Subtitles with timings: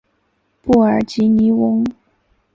[0.63, 1.85] 布尔吉尼翁。